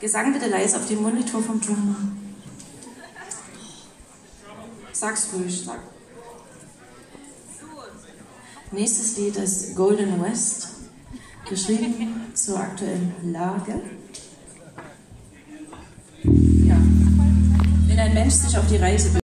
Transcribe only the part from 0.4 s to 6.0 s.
leise auf dem Monitor vom Drummer. Sag's ruhig, sag.